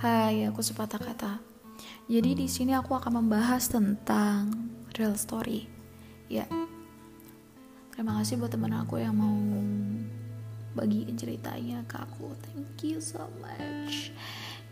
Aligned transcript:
Hai, 0.00 0.48
aku 0.48 0.64
sepatah 0.64 0.96
kata. 0.96 1.44
Jadi 2.08 2.32
di 2.32 2.48
sini 2.48 2.72
aku 2.72 2.96
akan 2.96 3.20
membahas 3.20 3.68
tentang 3.68 4.48
real 4.96 5.12
story. 5.12 5.68
Ya. 6.24 6.48
Terima 7.92 8.16
kasih 8.16 8.40
buat 8.40 8.48
teman 8.48 8.72
aku 8.72 8.96
yang 8.96 9.12
mau 9.12 9.36
bagiin 10.72 11.20
ceritanya 11.20 11.84
ke 11.84 12.00
aku. 12.00 12.32
Thank 12.48 12.80
you 12.80 12.96
so 12.96 13.28
much. 13.44 14.08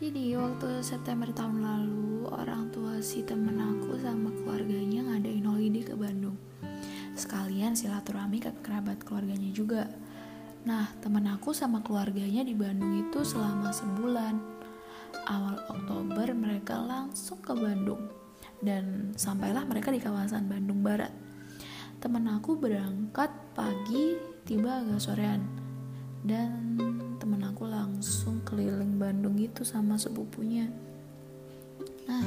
Jadi 0.01 0.33
waktu 0.33 0.81
September 0.81 1.29
tahun 1.37 1.61
lalu 1.61 2.33
orang 2.33 2.73
tua 2.73 2.97
si 3.05 3.21
temen 3.21 3.61
aku 3.61 4.01
sama 4.01 4.33
keluarganya 4.33 5.13
ngadain 5.13 5.45
holiday 5.45 5.85
ke 5.85 5.93
Bandung. 5.93 6.41
Sekalian 7.13 7.77
silaturahmi 7.77 8.41
ke 8.41 8.65
kerabat 8.65 9.05
keluarganya 9.05 9.53
juga. 9.53 9.93
Nah, 10.65 10.89
temen 11.05 11.29
aku 11.29 11.53
sama 11.53 11.85
keluarganya 11.85 12.41
di 12.49 12.57
Bandung 12.57 12.97
itu 12.97 13.21
selama 13.29 13.77
sebulan 13.77 14.58
awal 15.29 15.61
Oktober 15.69 16.33
mereka 16.33 16.81
langsung 16.81 17.41
ke 17.45 17.53
Bandung 17.53 18.09
dan 18.59 19.15
sampailah 19.15 19.63
mereka 19.69 19.95
di 19.95 20.03
kawasan 20.03 20.51
Bandung 20.51 20.83
Barat. 20.83 21.13
Temen 21.99 22.31
aku 22.31 22.59
berangkat 22.59 23.31
pagi, 23.55 24.19
tiba 24.47 24.83
agak 24.83 25.03
sorean. 25.03 25.43
Dan 26.23 26.79
temen 27.19 27.43
aku 27.47 27.67
langsung 27.67 28.43
keliling 28.43 28.99
Bandung 28.99 29.39
itu 29.39 29.63
sama 29.63 29.99
sepupunya. 29.99 30.67
Nah, 32.07 32.27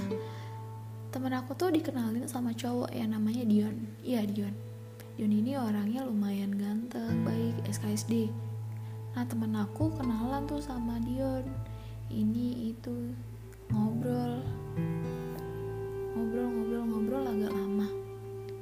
temen 1.11 1.31
aku 1.35 1.55
tuh 1.55 1.71
dikenalin 1.71 2.27
sama 2.27 2.55
cowok 2.55 2.91
yang 2.95 3.11
namanya 3.15 3.43
Dion. 3.47 3.75
Iya, 4.03 4.27
Dion. 4.27 4.55
Dion 5.19 5.31
ini 5.31 5.55
orangnya 5.59 6.07
lumayan 6.07 6.55
ganteng, 6.55 7.23
baik, 7.27 7.63
SKSD. 7.67 8.31
Nah, 9.15 9.27
temen 9.27 9.51
aku 9.55 9.91
kenalan 9.99 10.47
tuh 10.47 10.63
sama 10.63 10.99
Dion 11.03 11.43
ini 12.11 12.75
itu 12.75 13.15
ngobrol. 13.71 14.43
Ngobrol 16.11 16.47
ngobrol 16.51 16.83
ngobrol 16.83 17.23
agak 17.31 17.51
lama. 17.55 17.87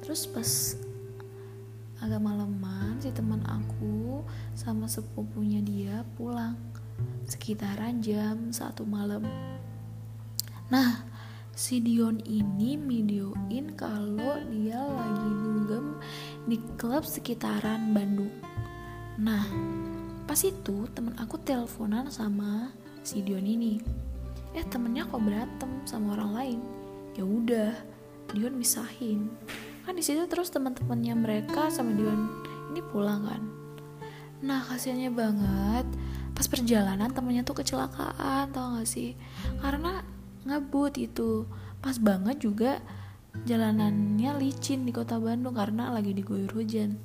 Terus 0.06 0.30
pas 0.30 0.50
agak 2.00 2.22
malaman 2.24 2.96
si 2.96 3.12
teman 3.12 3.44
aku 3.44 4.24
sama 4.56 4.88
sepupunya 4.88 5.60
dia 5.60 6.00
pulang 6.16 6.56
sekitaran 7.28 8.00
jam 8.00 8.48
satu 8.48 8.88
malam. 8.88 9.26
Nah 10.72 11.04
si 11.52 11.82
Dion 11.84 12.22
ini 12.24 12.80
videoin 12.80 13.76
kalau 13.76 14.40
dia 14.48 14.80
lagi 14.80 15.30
dugem 15.44 16.00
di 16.48 16.56
klub 16.80 17.04
sekitaran 17.04 17.92
Bandung. 17.92 18.32
Nah 19.20 19.44
pas 20.24 20.40
itu 20.40 20.88
teman 20.96 21.12
aku 21.20 21.36
teleponan 21.42 22.08
sama 22.08 22.72
si 23.02 23.24
Dion 23.24 23.44
ini. 23.44 23.80
Eh 24.56 24.66
temennya 24.66 25.06
kok 25.06 25.22
berantem 25.22 25.70
sama 25.86 26.18
orang 26.18 26.30
lain? 26.34 26.60
Ya 27.14 27.24
udah 27.24 27.72
Dion 28.34 28.54
misahin. 28.58 29.30
Kan 29.86 29.98
di 29.98 30.04
situ 30.04 30.26
terus 30.30 30.50
teman-temannya 30.52 31.14
mereka 31.16 31.70
sama 31.70 31.94
Dion 31.94 32.30
ini 32.70 32.80
pulang 32.80 33.26
kan. 33.26 33.42
Nah 34.40 34.64
kasihannya 34.64 35.10
banget 35.12 35.86
pas 36.32 36.46
perjalanan 36.48 37.12
temennya 37.12 37.44
tuh 37.44 37.60
kecelakaan 37.60 38.48
tau 38.54 38.80
gak 38.80 38.88
sih? 38.88 39.12
Karena 39.60 40.00
ngebut 40.48 40.96
itu. 40.96 41.44
Pas 41.80 41.96
banget 41.96 42.44
juga 42.44 42.80
jalanannya 43.44 44.36
licin 44.36 44.84
di 44.84 44.92
kota 44.92 45.16
Bandung 45.16 45.56
karena 45.56 45.92
lagi 45.92 46.12
diguyur 46.12 46.52
hujan. 46.52 46.96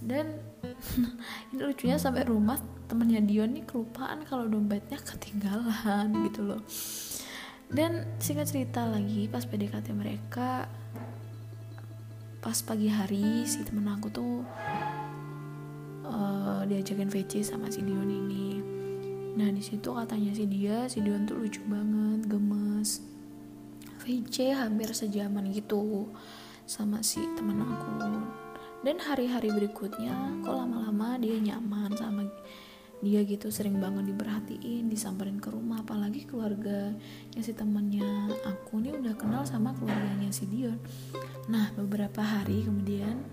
Dan 0.00 0.49
ini 1.52 1.60
lucunya 1.60 1.96
sampai 2.00 2.26
rumah 2.26 2.58
temennya 2.90 3.22
Dion 3.22 3.54
nih 3.54 3.64
kelupaan 3.64 4.26
kalau 4.26 4.50
dompetnya 4.50 4.98
ketinggalan 4.98 6.10
gitu 6.30 6.40
loh. 6.42 6.62
Dan 7.70 8.18
singkat 8.18 8.50
cerita 8.50 8.82
lagi 8.82 9.30
pas 9.30 9.46
PDKT 9.46 9.94
mereka 9.94 10.66
pas 12.40 12.56
pagi 12.64 12.88
hari 12.90 13.46
si 13.46 13.62
temen 13.62 13.86
aku 13.86 14.08
tuh 14.10 14.42
uh, 16.08 16.64
diajakin 16.66 17.06
VC 17.06 17.46
sama 17.46 17.70
si 17.70 17.84
Dion 17.86 18.10
ini. 18.10 18.58
Nah 19.38 19.54
di 19.54 19.62
situ 19.62 19.94
katanya 19.94 20.34
si 20.34 20.50
dia 20.50 20.90
si 20.90 20.98
Dion 20.98 21.28
tuh 21.28 21.38
lucu 21.38 21.62
banget 21.70 22.26
gemes. 22.26 23.06
VC 24.02 24.56
hampir 24.56 24.90
sejaman 24.90 25.52
gitu 25.54 26.10
sama 26.66 27.04
si 27.06 27.22
temen 27.36 27.62
aku 27.62 28.49
dan 28.80 28.96
hari-hari 28.96 29.52
berikutnya 29.52 30.40
kok 30.40 30.56
lama-lama 30.56 31.20
dia 31.20 31.36
nyaman 31.36 31.92
sama 31.96 32.24
dia 33.00 33.24
gitu 33.24 33.48
sering 33.48 33.80
banget 33.80 34.12
diperhatiin 34.12 34.92
disamperin 34.92 35.40
ke 35.40 35.48
rumah 35.48 35.80
apalagi 35.80 36.28
keluarga 36.28 36.92
yang 37.32 37.44
si 37.44 37.56
temannya 37.56 38.28
aku 38.44 38.76
nih 38.80 38.92
udah 38.92 39.16
kenal 39.16 39.42
sama 39.48 39.72
keluarganya 39.72 40.28
si 40.28 40.44
Dion. 40.44 40.76
Nah 41.48 41.72
beberapa 41.72 42.20
hari 42.20 42.60
kemudian 42.60 43.24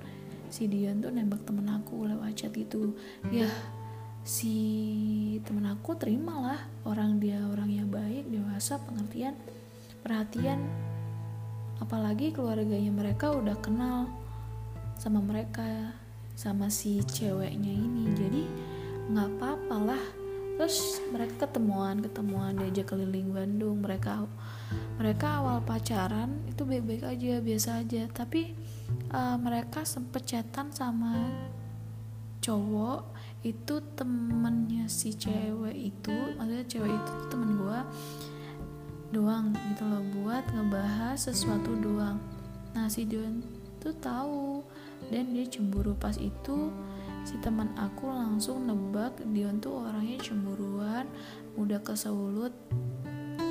si 0.48 0.72
Dion 0.72 1.04
tuh 1.04 1.12
nembak 1.12 1.44
temen 1.44 1.68
aku 1.68 2.08
lewat 2.08 2.32
chat 2.40 2.56
itu 2.56 2.96
ya 3.28 3.52
si 4.24 4.56
temen 5.44 5.68
aku 5.68 6.00
terimalah 6.00 6.64
orang 6.88 7.20
dia 7.20 7.44
orang 7.52 7.68
yang 7.68 7.92
baik 7.92 8.28
dewasa 8.32 8.80
pengertian 8.84 9.36
perhatian. 10.00 10.64
Apalagi 11.84 12.32
keluarganya 12.32 12.90
mereka 12.90 13.36
udah 13.36 13.54
kenal 13.60 14.08
sama 14.98 15.22
mereka 15.22 15.94
sama 16.38 16.70
si 16.70 17.02
ceweknya 17.06 17.74
ini. 17.74 18.04
Jadi 18.14 18.44
nggak 19.14 19.30
apa-apa 19.38 19.78
lah. 19.82 20.04
Terus 20.58 21.02
mereka 21.14 21.46
ketemuan 21.46 22.02
ketemuan 22.02 22.58
diajak 22.58 22.94
keliling 22.94 23.30
Bandung. 23.30 23.82
Mereka 23.86 24.26
mereka 24.98 25.40
awal 25.42 25.62
pacaran 25.62 26.42
itu 26.50 26.66
baik-baik 26.66 27.06
aja 27.06 27.34
biasa 27.42 27.70
aja. 27.86 28.04
Tapi 28.10 28.58
uh, 29.14 29.38
mereka 29.38 29.86
sempet 29.86 30.26
chatan 30.26 30.74
sama 30.74 31.14
cowok 32.42 33.14
itu 33.46 33.80
temennya 33.94 34.90
si 34.90 35.14
cewek 35.14 35.76
itu 35.76 36.16
maksudnya 36.40 36.66
cewek 36.66 36.92
itu 36.92 37.12
temen 37.30 37.60
gue 37.60 37.80
doang 39.14 39.56
gitu 39.56 39.84
loh 39.88 40.04
buat 40.20 40.44
ngebahas 40.52 41.16
sesuatu 41.16 41.76
doang. 41.80 42.20
Nah 42.76 42.92
si 42.92 43.08
Dion 43.08 43.40
tuh 43.80 43.96
tahu 44.00 44.66
dan 45.12 45.34
dia 45.34 45.46
cemburu. 45.48 45.96
Pas 45.96 46.16
itu 46.18 46.72
si 47.28 47.36
teman 47.44 47.76
aku 47.76 48.08
langsung 48.08 48.64
nebak 48.68 49.20
Dion 49.36 49.60
tuh 49.60 49.84
orangnya 49.84 50.16
cemburuan 50.24 51.04
mudah 51.60 51.84
kesulut 51.84 52.56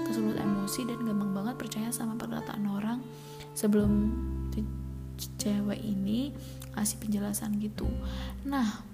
kesulut 0.08 0.38
emosi 0.38 0.86
dan 0.88 1.02
gampang 1.02 1.34
banget 1.34 1.54
percaya 1.58 1.90
sama 1.92 2.16
perkataan 2.16 2.64
orang. 2.70 2.98
Sebelum 3.52 4.12
cewek 5.16 5.80
ini 5.80 6.32
kasih 6.76 7.00
penjelasan 7.00 7.56
gitu. 7.56 7.88
Nah 8.44 8.84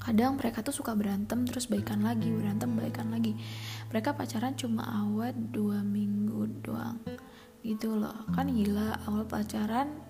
kadang 0.00 0.40
mereka 0.40 0.64
tuh 0.64 0.72
suka 0.72 0.96
berantem 0.96 1.44
terus 1.44 1.68
baikan 1.68 2.00
lagi 2.00 2.32
berantem 2.32 2.72
baikan 2.72 3.12
lagi. 3.12 3.36
Mereka 3.92 4.16
pacaran 4.16 4.56
cuma 4.56 4.82
awet 5.06 5.36
dua 5.52 5.84
minggu 5.84 6.64
doang. 6.64 6.98
Gitu 7.60 7.92
loh. 8.00 8.24
Kan 8.32 8.48
gila 8.48 8.96
awal 9.04 9.28
pacaran 9.28 10.09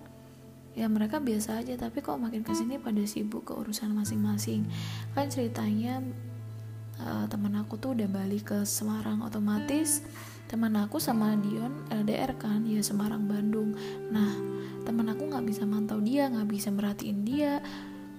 ya 0.71 0.87
mereka 0.87 1.19
biasa 1.19 1.59
aja 1.59 1.75
tapi 1.75 1.99
kok 1.99 2.15
makin 2.15 2.47
ke 2.47 2.55
sini 2.55 2.79
pada 2.79 3.03
sibuk 3.03 3.51
ke 3.51 3.53
urusan 3.55 3.91
masing-masing. 3.91 4.67
Kan 5.11 5.27
ceritanya 5.27 5.99
uh, 7.03 7.25
teman 7.27 7.55
aku 7.59 7.75
tuh 7.75 7.91
udah 7.97 8.07
balik 8.07 8.55
ke 8.55 8.59
Semarang 8.63 9.23
otomatis. 9.25 10.03
Teman 10.47 10.75
aku 10.75 10.99
sama 10.99 11.35
Dion 11.39 11.87
LDR 11.87 12.35
kan 12.35 12.63
ya 12.67 12.83
Semarang 12.83 13.27
Bandung. 13.27 13.75
Nah 14.11 14.31
teman 14.83 15.07
aku 15.11 15.27
nggak 15.31 15.45
bisa 15.47 15.63
mantau 15.67 15.99
dia 15.99 16.27
nggak 16.31 16.47
bisa 16.47 16.71
merhatiin 16.71 17.23
dia. 17.23 17.59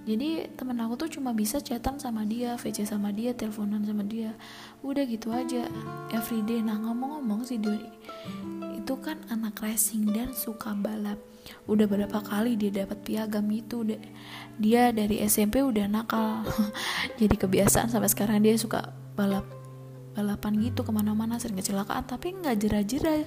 Jadi 0.03 0.51
temen 0.59 0.75
aku 0.83 0.99
tuh 0.99 1.09
cuma 1.15 1.31
bisa 1.31 1.63
chatan 1.63 1.95
sama 1.95 2.27
dia 2.27 2.59
VC 2.59 2.83
sama 2.83 3.15
dia 3.15 3.31
teleponan 3.31 3.87
sama 3.87 4.03
dia. 4.03 4.35
Udah 4.83 5.07
gitu 5.07 5.31
aja 5.31 5.65
everyday. 6.11 6.59
Nah 6.59 6.75
ngomong-ngomong 6.75 7.47
si 7.47 7.57
Dion 7.57 8.62
itu 8.83 8.99
kan 8.99 9.15
anak 9.31 9.63
racing 9.63 10.11
dan 10.11 10.35
suka 10.35 10.75
balap. 10.75 11.15
Udah 11.71 11.87
berapa 11.87 12.19
kali 12.19 12.59
dia 12.59 12.83
dapat 12.83 12.99
piagam 12.99 13.47
itu 13.47 13.79
dia 14.59 14.91
dari 14.91 15.23
SMP 15.23 15.63
udah 15.63 15.87
nakal. 15.87 16.43
Jadi 17.19 17.31
kebiasaan 17.39 17.87
sampai 17.87 18.11
sekarang 18.11 18.43
dia 18.43 18.59
suka 18.59 18.91
balap 19.15 19.47
balapan 20.13 20.59
gitu 20.67 20.83
ke 20.83 20.91
mana-mana 20.91 21.39
sering 21.39 21.55
kecelakaan. 21.55 22.03
Tapi 22.03 22.43
nggak 22.43 22.59
jera-jera. 22.59 23.23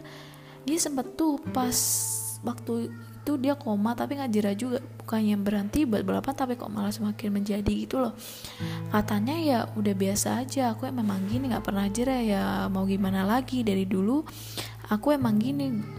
Dia 0.68 0.76
sempet 0.76 1.16
tuh 1.16 1.40
pas 1.56 1.72
waktu 2.44 2.92
itu 3.26 3.32
dia 3.40 3.56
koma 3.56 3.96
tapi 3.96 4.20
nggak 4.20 4.32
jera 4.36 4.52
juga. 4.52 4.84
Bukannya 5.00 5.40
berhenti 5.40 5.88
buat 5.88 6.04
balapan 6.04 6.36
tapi 6.36 6.60
kok 6.60 6.68
malah 6.68 6.92
semakin 6.92 7.32
menjadi 7.32 7.72
gitu 7.72 7.96
loh. 8.04 8.12
Katanya 8.92 9.40
ya 9.40 9.58
udah 9.72 9.94
biasa 9.96 10.44
aja. 10.44 10.76
Aku 10.76 10.84
emang 10.84 11.08
gini 11.32 11.48
nggak 11.48 11.64
pernah 11.64 11.88
jera. 11.88 12.20
Ya 12.20 12.68
mau 12.68 12.84
gimana 12.84 13.24
lagi? 13.24 13.64
Dari 13.64 13.88
dulu 13.88 14.20
aku 14.90 15.14
emang 15.14 15.38
gini. 15.38 15.96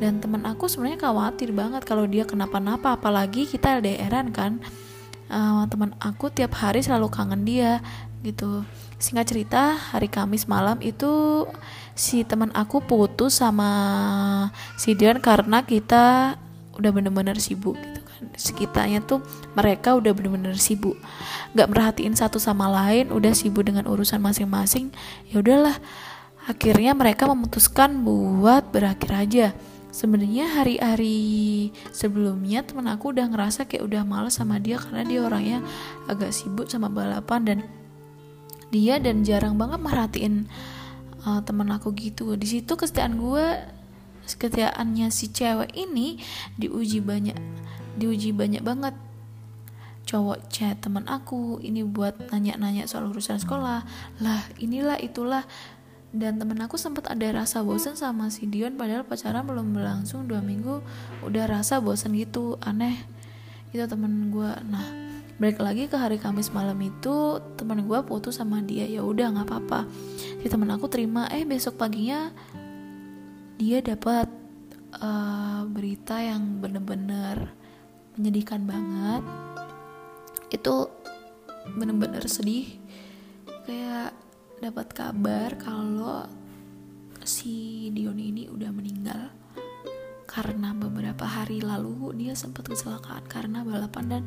Dan 0.00 0.18
teman 0.18 0.48
aku 0.48 0.66
sebenarnya 0.66 0.98
khawatir 0.98 1.52
banget 1.52 1.84
kalau 1.84 2.08
dia 2.08 2.24
kenapa-napa 2.24 2.96
apalagi 2.96 3.44
kita 3.46 3.78
LDRan 3.78 4.32
kan. 4.32 4.58
Uh, 5.30 5.62
teman 5.70 5.94
aku 6.02 6.26
tiap 6.26 6.58
hari 6.58 6.82
selalu 6.82 7.06
kangen 7.12 7.46
dia 7.46 7.78
gitu. 8.24 8.64
Singkat 9.00 9.26
cerita 9.28 9.62
hari 9.76 10.10
Kamis 10.10 10.44
malam 10.50 10.80
itu 10.82 11.46
si 11.94 12.24
teman 12.24 12.50
aku 12.52 12.82
putus 12.82 13.38
sama 13.38 13.70
si 14.76 14.96
Dian 14.96 15.20
karena 15.20 15.62
kita 15.64 16.36
udah 16.76 16.90
bener-bener 16.90 17.36
sibuk 17.38 17.76
gitu 17.76 18.00
kan. 18.00 18.22
Sekitarnya 18.36 19.00
tuh 19.04 19.20
mereka 19.52 19.94
udah 19.94 20.12
bener-bener 20.16 20.56
sibuk. 20.56 20.96
Nggak 21.52 21.68
merhatiin 21.70 22.16
satu 22.16 22.40
sama 22.40 22.68
lain 22.68 23.12
udah 23.12 23.36
sibuk 23.36 23.68
dengan 23.68 23.84
urusan 23.88 24.18
masing-masing. 24.18 24.92
Ya 25.28 25.40
udahlah 25.44 25.76
akhirnya 26.50 26.92
mereka 26.98 27.30
memutuskan 27.30 28.02
buat 28.02 28.74
berakhir 28.74 29.10
aja. 29.14 29.46
Sebenarnya 29.90 30.50
hari-hari 30.58 31.70
sebelumnya 31.90 32.62
temen 32.62 32.86
aku 32.86 33.10
udah 33.14 33.26
ngerasa 33.26 33.66
kayak 33.66 33.86
udah 33.86 34.02
males 34.06 34.38
sama 34.38 34.58
dia 34.62 34.78
karena 34.78 35.02
dia 35.02 35.20
orangnya 35.22 35.58
agak 36.06 36.30
sibuk 36.30 36.70
sama 36.70 36.86
balapan 36.90 37.40
dan 37.42 37.58
dia 38.70 39.02
dan 39.02 39.26
jarang 39.26 39.58
banget 39.58 39.82
merhatiin 39.82 40.46
uh, 41.26 41.42
temen 41.42 41.66
aku 41.74 41.90
gitu. 41.98 42.38
Di 42.38 42.46
situ 42.46 42.70
kesetiaan 42.78 43.18
gue 43.18 43.46
kesetiaannya 44.30 45.10
si 45.10 45.26
cewek 45.34 45.74
ini 45.74 46.22
diuji 46.54 47.02
banyak 47.02 47.34
diuji 47.98 48.30
banyak 48.30 48.62
banget. 48.62 48.94
Cowok 50.06 50.50
chat 50.50 50.78
teman 50.82 51.06
aku 51.06 51.58
ini 51.62 51.82
buat 51.86 52.30
nanya-nanya 52.30 52.86
soal 52.86 53.10
urusan 53.10 53.42
sekolah. 53.42 53.82
Lah 54.22 54.42
inilah 54.62 55.02
itulah 55.02 55.42
dan 56.10 56.42
temen 56.42 56.58
aku 56.58 56.74
sempat 56.74 57.06
ada 57.06 57.30
rasa 57.30 57.62
bosan 57.62 57.94
sama 57.94 58.34
si 58.34 58.42
Dion 58.50 58.74
padahal 58.74 59.06
pacaran 59.06 59.46
belum 59.46 59.70
berlangsung 59.70 60.26
dua 60.26 60.42
minggu 60.42 60.82
udah 61.22 61.44
rasa 61.46 61.78
bosan 61.78 62.18
gitu 62.18 62.58
aneh. 62.66 62.98
Itu 63.70 63.86
temen 63.86 64.34
gue 64.34 64.50
nah 64.66 64.86
balik 65.38 65.62
lagi 65.62 65.86
ke 65.86 65.94
hari 65.96 66.18
Kamis 66.18 66.50
malam 66.50 66.76
itu 66.82 67.38
temen 67.54 67.86
gue 67.86 67.98
putus 68.02 68.42
sama 68.42 68.58
dia. 68.58 68.90
Ya 68.90 69.06
udah 69.06 69.30
nggak 69.30 69.46
apa-apa. 69.46 69.86
Si 70.42 70.50
temen 70.50 70.66
aku 70.74 70.90
terima. 70.90 71.30
Eh 71.30 71.46
besok 71.46 71.78
paginya 71.78 72.34
dia 73.54 73.78
dapat 73.78 74.26
uh, 74.98 75.62
berita 75.70 76.18
yang 76.18 76.58
bener-bener 76.58 77.54
menyedihkan 78.18 78.66
banget. 78.66 79.22
Itu 80.50 80.90
bener-bener 81.78 82.26
sedih. 82.26 82.66
Kayak 83.62 84.10
dapat 84.60 84.92
kabar 84.92 85.56
kalau 85.56 86.28
si 87.24 87.88
Dion 87.96 88.20
ini 88.20 88.46
udah 88.46 88.70
meninggal. 88.70 89.32
Karena 90.28 90.70
beberapa 90.76 91.26
hari 91.26 91.58
lalu 91.58 92.14
dia 92.14 92.38
sempat 92.38 92.70
kecelakaan 92.70 93.26
karena 93.26 93.66
balapan 93.66 94.06
dan 94.06 94.22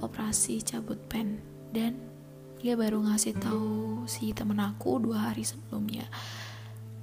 operasi 0.00 0.64
cabut 0.64 0.96
pen. 1.10 1.42
Dan 1.74 1.98
dia 2.62 2.78
baru 2.78 3.04
ngasih 3.04 3.36
tahu 3.36 4.06
si 4.08 4.32
temen 4.32 4.62
aku 4.62 5.02
dua 5.02 5.28
hari 5.28 5.44
sebelumnya 5.44 6.06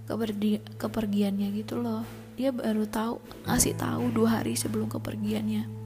kepergi 0.09 0.63
kepergiannya 0.79 1.47
gitu 1.61 1.77
loh. 1.77 2.01
Dia 2.39 2.49
baru 2.49 2.89
tahu 2.89 3.21
ngasih 3.45 3.75
tahu 3.77 4.09
dua 4.15 4.41
hari 4.41 4.57
sebelum 4.57 4.89
kepergiannya 4.89 5.78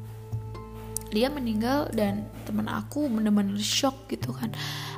dia 1.13 1.29
meninggal 1.29 1.93
dan 1.93 2.25
teman 2.49 2.65
aku 2.65 3.05
bener-bener 3.05 3.61
shock 3.61 4.09
gitu 4.09 4.33
kan. 4.33 4.49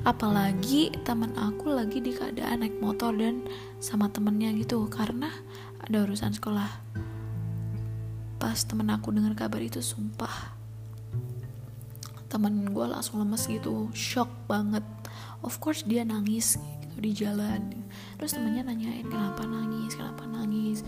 Apalagi 0.07 0.95
teman 1.03 1.35
aku 1.35 1.75
lagi 1.75 1.99
di 1.99 2.15
keadaan 2.15 2.63
naik 2.63 2.79
motor 2.79 3.11
dan 3.11 3.43
sama 3.83 4.07
temennya 4.07 4.55
gitu. 4.55 4.87
Karena 4.87 5.27
ada 5.83 6.07
urusan 6.07 6.31
sekolah. 6.31 6.71
Pas 8.39 8.57
temen 8.63 8.87
aku 8.87 9.11
dengar 9.11 9.35
kabar 9.35 9.59
itu 9.59 9.83
sumpah. 9.83 10.55
Temen 12.31 12.71
gue 12.71 12.85
langsung 12.87 13.19
lemes 13.19 13.43
gitu. 13.51 13.91
Shock 13.91 14.47
banget. 14.47 14.87
Of 15.43 15.59
course 15.59 15.83
dia 15.83 16.07
nangis 16.07 16.55
gitu 16.79 16.97
di 17.03 17.11
jalan. 17.11 17.75
Terus 18.15 18.39
temennya 18.39 18.63
nanyain 18.71 19.03
kenapa 19.11 19.43
nangis? 19.43 19.99
Kenapa 19.99 20.23
nangis? 20.23 20.79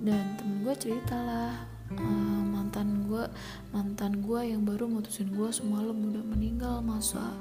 Dan 0.00 0.40
temen 0.40 0.64
gue 0.64 0.72
cerita 0.72 1.20
lah 1.20 1.77
uh, 1.96 2.42
mantan 2.44 3.08
gue 3.08 3.24
mantan 3.72 4.20
gue 4.20 4.40
yang 4.44 4.66
baru 4.68 4.84
mutusin 4.84 5.32
gue 5.32 5.48
semalam 5.48 5.96
udah 5.96 6.24
meninggal 6.26 6.84
masa? 6.84 7.32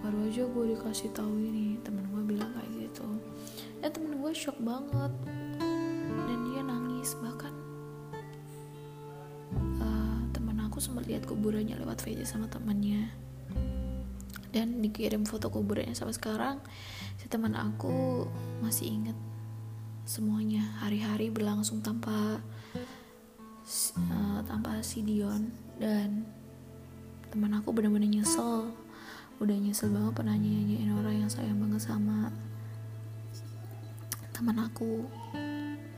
Baru 0.00 0.24
aja 0.26 0.48
gue 0.48 0.64
dikasih 0.72 1.12
tahu 1.12 1.36
ini 1.36 1.76
temen 1.84 2.08
gue 2.08 2.22
bilang 2.36 2.50
kayak 2.56 2.88
gitu. 2.88 3.06
Ya 3.84 3.92
temen 3.92 4.18
gue 4.22 4.32
shock 4.32 4.56
banget. 4.62 5.12
Dan 6.26 6.38
dia 6.48 6.62
nangis 6.64 7.12
bahkan. 7.20 7.54
Uh, 9.78 10.22
temen 10.32 10.56
aku 10.64 10.80
sempat 10.80 11.04
lihat 11.04 11.28
kuburannya 11.28 11.76
lewat 11.76 12.00
VC 12.00 12.24
sama 12.24 12.48
temannya 12.48 13.12
dan 14.52 14.84
dikirim 14.84 15.24
foto 15.24 15.48
kuburannya 15.48 15.96
sampai 15.96 16.12
sekarang 16.12 16.56
si 17.16 17.26
teman 17.26 17.56
aku 17.56 18.28
masih 18.60 18.92
inget 18.92 19.18
semuanya. 20.04 20.60
Hari-hari 20.84 21.32
berlangsung 21.32 21.80
tanpa 21.80 22.44
tanpa 24.62 24.78
si 24.78 25.02
Dion? 25.02 25.50
Dan 25.74 26.22
teman 27.34 27.50
aku 27.58 27.74
benar-benar 27.74 28.06
nyesel. 28.06 28.70
Udah 29.42 29.58
nyesel 29.58 29.90
banget 29.90 30.14
pernah 30.14 30.38
nyanyiin 30.38 30.94
orang 30.94 31.26
yang 31.26 31.26
sayang 31.26 31.58
banget 31.58 31.82
sama 31.82 32.30
teman 34.30 34.62
aku. 34.62 35.10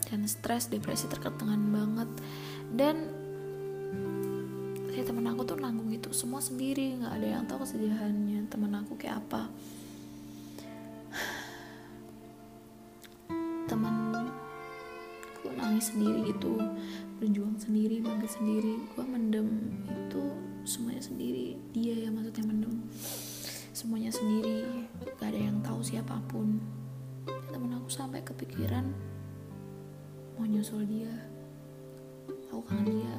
Dan 0.08 0.24
stres 0.24 0.72
depresi 0.72 1.12
terketengan 1.12 1.60
banget. 1.60 2.08
Dan 2.72 2.96
si 4.88 5.04
teman 5.04 5.28
aku 5.28 5.44
tuh 5.44 5.60
nanggung 5.60 5.92
itu 5.92 6.08
semua 6.16 6.40
sendiri. 6.40 7.04
Nggak 7.04 7.20
ada 7.20 7.26
yang 7.36 7.44
tahu 7.44 7.68
kesedihannya 7.68 8.48
teman 8.48 8.80
aku 8.80 8.96
kayak 8.96 9.20
apa. 9.28 9.52
Temanku 13.68 15.52
nangis 15.52 15.92
sendiri 15.92 16.32
gitu 16.32 16.56
berjuang 17.18 17.56
sendiri 17.58 18.02
bangkit 18.02 18.30
sendiri. 18.30 18.74
Gue 18.94 19.04
mendem 19.06 19.48
itu 19.86 20.22
semuanya 20.66 21.02
sendiri. 21.02 21.58
Dia 21.70 22.08
yang 22.08 22.18
maksudnya 22.18 22.44
mendem 22.46 22.74
semuanya 23.74 24.10
sendiri. 24.10 24.88
Gak 25.20 25.30
ada 25.30 25.40
yang 25.40 25.58
tahu 25.62 25.80
siapa 25.84 26.18
pun. 26.26 26.58
Temen 27.24 27.70
aku 27.78 27.88
sampai 27.90 28.20
kepikiran 28.26 28.90
mau 30.36 30.46
nyusul 30.46 30.82
dia. 30.86 31.14
Aku 32.50 32.62
kangen 32.66 32.98
dia. 32.98 33.16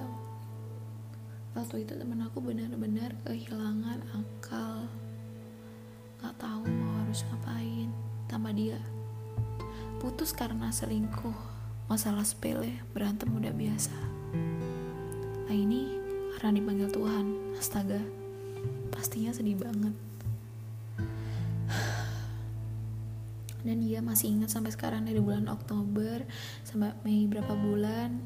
Waktu 1.56 1.88
itu 1.88 1.96
temen 1.96 2.20
aku 2.20 2.44
benar-benar 2.44 3.16
kehilangan 3.24 4.04
akal. 4.12 4.88
Gak 6.20 6.36
tahu 6.36 6.68
mau 6.68 7.04
harus 7.04 7.24
ngapain. 7.32 7.90
Tambah 8.28 8.52
dia 8.52 8.80
putus 10.06 10.36
karena 10.36 10.70
selingkuh 10.70 11.55
masalah 11.86 12.26
sepele 12.26 12.82
berantem 12.92 13.30
udah 13.30 13.54
biasa. 13.54 13.94
Nah 15.46 15.56
ini 15.56 15.94
karena 16.38 16.58
dipanggil 16.58 16.90
Tuhan. 16.90 17.26
Astaga 17.56 18.02
pastinya 18.92 19.32
sedih 19.32 19.60
banget. 19.60 19.96
Dan 23.66 23.82
dia 23.82 23.98
masih 23.98 24.30
ingat 24.30 24.54
sampai 24.54 24.70
sekarang 24.70 25.10
dari 25.10 25.18
bulan 25.18 25.50
Oktober 25.50 26.22
sampai 26.62 26.94
Mei 27.02 27.26
berapa 27.26 27.58
bulan 27.58 28.22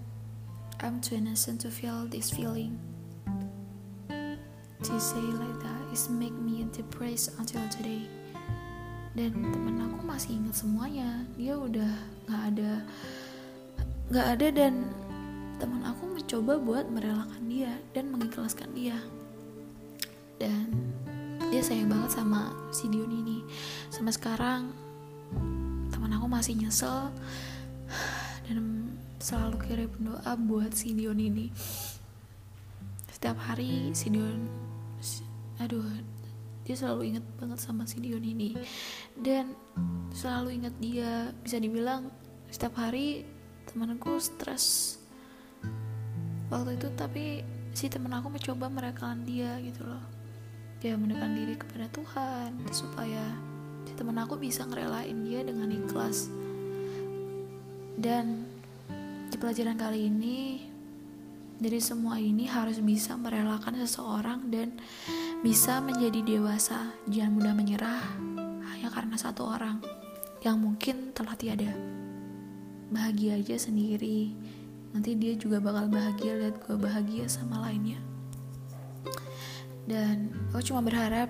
I'm 0.84 1.00
too 1.04 1.16
innocent 1.16 1.63
to 1.63 1.72
feel 1.72 2.08
this 2.08 2.32
feeling. 2.32 2.80
To 4.80 4.96
say 4.96 5.20
like 5.20 5.60
that 5.60 5.84
is 5.92 6.08
make 6.08 6.36
me 6.36 6.63
depressed 6.72 7.36
until 7.36 7.60
today. 7.68 8.08
Dan 9.12 9.44
temen 9.44 9.75
aku 9.84 10.08
masih 10.08 10.39
ingat 10.39 10.56
semuanya. 10.56 11.28
Dia 11.36 11.60
udah 11.60 11.92
nggak 12.28 12.44
ada 12.56 12.72
nggak 14.10 14.28
ada 14.38 14.48
dan 14.50 14.89
teman 15.62 15.86
aku 15.86 16.10
mencoba 16.10 16.58
buat 16.58 16.86
merelakan 16.89 17.46
dia 17.46 17.78
dan 17.94 18.10
mengikhlaskan 18.10 18.74
dia. 18.74 18.98
Dan 20.42 20.74
dia 21.54 21.62
sayang 21.62 21.94
banget 21.94 22.18
sama 22.18 22.50
si 22.74 22.89
Dion 22.89 23.12
ini. 23.12 23.46
Sampai 23.94 24.13
sekarang 24.16 24.74
teman 25.94 26.10
aku 26.16 26.25
masih 26.25 26.58
nyesel 26.58 27.13
dan 28.50 28.89
selalu 29.22 29.58
kirim 29.68 29.92
doa 30.01 30.34
buat 30.42 30.74
si 30.74 30.98
Dion 30.98 31.22
ini. 31.22 31.54
Setiap 33.13 33.38
hari 33.46 33.94
si 33.94 34.10
Dion 34.10 34.50
aduh 35.60 35.84
dia 36.63 36.78
selalu 36.78 37.13
inget 37.13 37.25
banget 37.38 37.60
sama 37.62 37.86
si 37.86 38.01
Dion 38.01 38.25
ini. 38.25 38.58
Dan 39.13 39.54
selalu 40.18 40.66
inget 40.66 40.75
dia. 40.82 41.30
Bisa 41.46 41.62
dibilang 41.62 42.10
setiap 42.50 42.74
hari 42.82 43.38
temanku 43.70 44.18
stres 44.18 44.98
waktu 46.50 46.82
itu 46.82 46.90
tapi 46.98 47.46
si 47.78 47.86
teman 47.88 48.12
aku 48.18 48.34
mencoba 48.34 48.68
merelakan 48.68 49.24
dia 49.24 49.56
gitu 49.62 49.86
loh. 49.86 50.02
Dia 50.80 50.96
mendekat 50.96 51.32
diri 51.36 51.56
kepada 51.60 51.88
Tuhan 51.92 52.50
supaya 52.74 53.24
si 53.86 53.94
teman 53.94 54.18
aku 54.18 54.40
bisa 54.40 54.66
ngerelain 54.66 55.16
dia 55.24 55.46
dengan 55.46 55.70
ikhlas. 55.70 56.32
Dan 58.00 58.48
di 59.30 59.36
pelajaran 59.38 59.78
kali 59.78 60.08
ini 60.08 60.66
dari 61.60 61.80
semua 61.84 62.16
ini 62.18 62.48
harus 62.48 62.80
bisa 62.80 63.20
merelakan 63.20 63.76
seseorang 63.84 64.48
dan 64.50 64.80
bisa 65.44 65.84
menjadi 65.84 66.24
dewasa. 66.24 66.96
Jangan 67.12 67.32
mudah 67.36 67.54
menyerah 67.54 68.04
hanya 68.74 68.90
karena 68.90 69.20
satu 69.20 69.46
orang 69.46 69.84
yang 70.40 70.58
mungkin 70.58 71.12
telah 71.12 71.36
tiada 71.36 71.76
bahagia 72.89 73.38
aja 73.38 73.55
sendiri. 73.55 74.34
Nanti 74.93 75.13
dia 75.13 75.38
juga 75.38 75.62
bakal 75.62 75.89
bahagia 75.89 76.34
lihat 76.38 76.62
gue 76.65 76.75
bahagia 76.75 77.29
sama 77.29 77.62
lainnya. 77.62 78.01
Dan 79.86 80.34
gue 80.53 80.62
cuma 80.65 80.81
berharap 80.86 81.29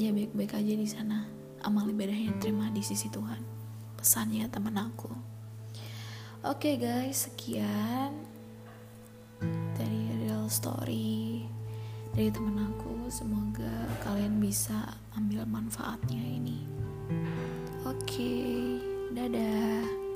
ya 0.00 0.12
baik-baik 0.12 0.56
aja 0.56 0.74
di 0.76 0.88
sana. 0.88 1.28
Amal 1.64 1.90
ibadahnya 1.90 2.36
terima 2.38 2.68
di 2.70 2.84
sisi 2.84 3.08
Tuhan. 3.10 3.40
Pesannya 3.98 4.46
teman 4.48 4.78
aku. 4.78 5.10
Oke 6.46 6.72
okay 6.72 6.74
guys 6.78 7.26
sekian 7.26 8.14
dari 9.74 10.06
real 10.22 10.46
story 10.46 11.44
dari 12.14 12.30
teman 12.30 12.62
aku. 12.62 13.10
Semoga 13.10 13.88
kalian 14.06 14.38
bisa 14.38 14.94
ambil 15.18 15.42
manfaatnya 15.48 16.22
ini. 16.22 16.62
Oke 17.82 18.04
okay, 18.06 18.52
dadah 19.16 20.07